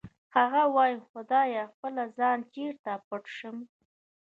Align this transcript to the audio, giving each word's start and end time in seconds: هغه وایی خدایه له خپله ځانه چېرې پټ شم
هغه 0.35 0.61
وایی 0.75 0.97
خدایه 1.09 1.63
له 1.65 1.69
خپله 1.71 2.03
ځانه 2.17 2.43
چېرې 2.53 2.95
پټ 3.07 3.23
شم 3.37 3.57